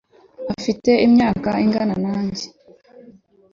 afite 0.55 0.91
imyaka 1.05 1.49
ingana 1.63 1.95
nanjye 2.05 2.45